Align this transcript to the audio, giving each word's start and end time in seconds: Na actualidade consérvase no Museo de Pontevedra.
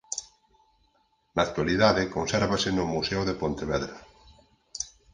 Na 1.35 1.41
actualidade 1.47 2.11
consérvase 2.15 2.69
no 2.77 2.85
Museo 2.95 3.21
de 3.25 3.35
Pontevedra. 3.41 3.95